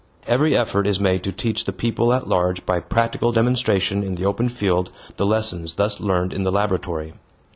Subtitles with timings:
[0.25, 4.25] Every effort is made to teach the people at large by practical demonstration in the
[4.25, 7.13] open field the lessons thus learned in the laboratory.